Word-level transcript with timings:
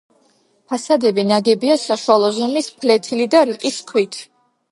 ფასადები 0.71 1.25
ნაგებია 1.31 1.75
საშუალო 1.83 2.31
ზომის, 2.37 2.69
ფლეთილი 2.85 3.29
და 3.35 3.45
რიყის 3.51 3.77
ქვით. 3.93 4.19